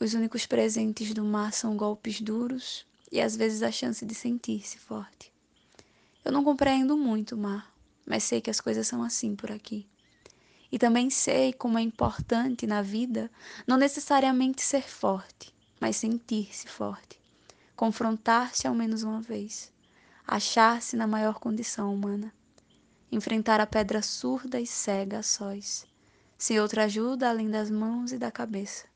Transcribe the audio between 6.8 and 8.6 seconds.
muito o mar, mas sei que as